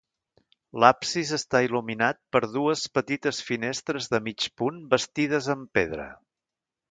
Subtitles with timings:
[0.83, 6.09] L'absis està il·luminat per dues petites finestres de mig punt bastides en pedra.